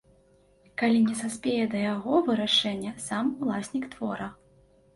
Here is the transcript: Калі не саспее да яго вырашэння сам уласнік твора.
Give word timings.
Калі 0.81 1.01
не 1.09 1.15
саспее 1.19 1.67
да 1.75 1.83
яго 1.93 2.23
вырашэння 2.31 2.97
сам 3.07 3.25
уласнік 3.41 3.85
твора. 3.95 4.27